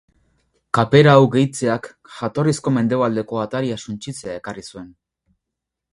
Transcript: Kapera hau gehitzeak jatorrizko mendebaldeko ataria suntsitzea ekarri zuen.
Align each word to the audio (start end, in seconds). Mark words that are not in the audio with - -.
Kapera 0.77 1.13
hau 1.17 1.27
gehitzeak 1.35 1.89
jatorrizko 2.21 2.75
mendebaldeko 2.79 3.41
ataria 3.45 3.81
suntsitzea 3.87 4.39
ekarri 4.43 4.69
zuen. 4.73 4.93